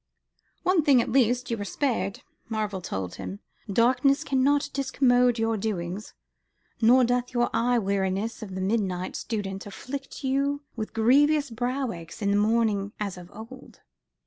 "One 0.63 0.81
thing, 0.83 0.99
at 0.99 1.11
least, 1.11 1.51
you 1.51 1.61
are 1.61 1.63
spared," 1.63 2.23
Marvell 2.49 2.81
told 2.81 3.17
him, 3.17 3.39
"darkness 3.71 4.23
cannot 4.23 4.71
discommode 4.73 5.37
your 5.37 5.57
doings, 5.57 6.15
nor 6.81 7.03
doth 7.03 7.27
the 7.27 7.47
eye 7.53 7.77
weariness 7.77 8.41
of 8.41 8.55
the 8.55 8.61
midnight 8.61 9.15
student 9.15 9.67
afflict 9.67 10.23
you 10.23 10.63
with 10.75 10.93
grievous 10.95 11.51
brow 11.51 11.91
aches 11.91 12.19
in 12.23 12.31
the 12.31 12.37
morning 12.37 12.93
as 12.99 13.15
of 13.15 13.29
old." 13.31 13.81